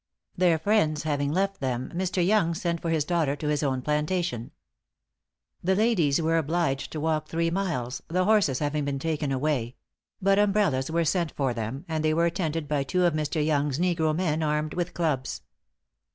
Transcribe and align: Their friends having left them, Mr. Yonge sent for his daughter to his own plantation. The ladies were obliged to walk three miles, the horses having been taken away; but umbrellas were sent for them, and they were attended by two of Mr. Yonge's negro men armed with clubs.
Their 0.35 0.57
friends 0.57 1.03
having 1.03 1.31
left 1.31 1.59
them, 1.59 1.91
Mr. 1.93 2.25
Yonge 2.25 2.57
sent 2.57 2.81
for 2.81 2.89
his 2.89 3.05
daughter 3.05 3.35
to 3.35 3.47
his 3.49 3.61
own 3.61 3.83
plantation. 3.83 4.49
The 5.63 5.75
ladies 5.75 6.19
were 6.19 6.39
obliged 6.39 6.91
to 6.93 6.99
walk 6.99 7.27
three 7.27 7.51
miles, 7.51 8.01
the 8.07 8.25
horses 8.25 8.57
having 8.57 8.83
been 8.83 8.97
taken 8.97 9.31
away; 9.31 9.75
but 10.19 10.39
umbrellas 10.39 10.89
were 10.89 11.05
sent 11.05 11.31
for 11.33 11.53
them, 11.53 11.85
and 11.87 12.03
they 12.03 12.15
were 12.15 12.25
attended 12.25 12.67
by 12.67 12.81
two 12.83 13.05
of 13.05 13.13
Mr. 13.13 13.45
Yonge's 13.45 13.77
negro 13.77 14.15
men 14.15 14.41
armed 14.41 14.73
with 14.73 14.95
clubs. 14.95 15.43